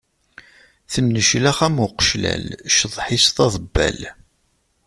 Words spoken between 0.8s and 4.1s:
Tenneclax am uqeclal, cceḍḥ-is d aḍebbal.